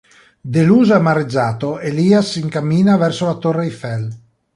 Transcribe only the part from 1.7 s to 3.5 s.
Elias si incammina verso la